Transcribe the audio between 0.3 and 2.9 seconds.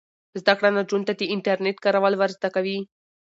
زده کړه نجونو ته د انټرنیټ کارول ور زده کوي.